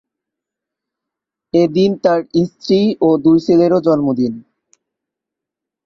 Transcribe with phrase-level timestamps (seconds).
[1.53, 2.19] এদিন তাঁর
[2.47, 4.33] স্ত্রী ও দুই ছেলেরও জন্মদিন।